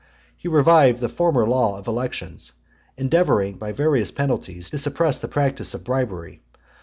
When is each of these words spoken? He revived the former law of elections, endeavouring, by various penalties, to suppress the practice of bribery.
He 0.35 0.47
revived 0.47 0.99
the 0.99 1.09
former 1.09 1.45
law 1.47 1.77
of 1.77 1.85
elections, 1.85 2.53
endeavouring, 2.97 3.59
by 3.59 3.71
various 3.71 4.09
penalties, 4.09 4.71
to 4.71 4.79
suppress 4.79 5.19
the 5.19 5.27
practice 5.27 5.75
of 5.75 5.83
bribery. 5.83 6.41